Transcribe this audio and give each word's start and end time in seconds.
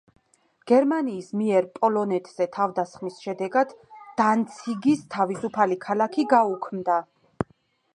გერმანიის 0.69 1.27
მიერ 1.41 1.67
პოლონეთზე 1.75 2.49
თავდასხმის 2.57 3.21
შემდეგ, 3.27 3.61
დანციგის 4.25 5.05
თავისუფალი 5.19 5.83
ქალაქი 5.89 6.31
გაუქმდა. 6.37 7.03